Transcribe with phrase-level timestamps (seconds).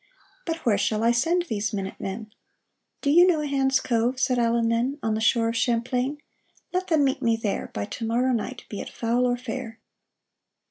[0.47, 2.33] But where shall I send these minute men?""
[3.03, 6.17] Do you know Hand's Cove?" said Allen then," On the shore of Champlain?
[6.73, 9.79] Let them meet me there By to morrow night, be it foul or fair